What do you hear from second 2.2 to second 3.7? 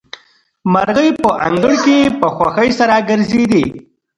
خوښۍ سره ګرځېدې.